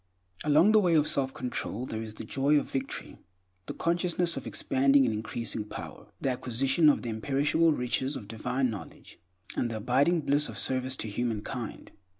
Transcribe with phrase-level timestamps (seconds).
[0.43, 3.19] Along the way of self control there is the joy of victory;
[3.67, 8.71] the consciousness of expanding and increasing power; the acquisition of the imperishable riches of divine
[8.71, 9.19] knowledge;
[9.55, 11.91] and the abiding bliss of service to humankind.